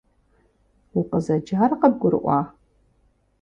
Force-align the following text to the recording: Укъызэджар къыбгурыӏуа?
Укъызэджар 0.99 1.71
къыбгурыӏуа? 1.81 2.39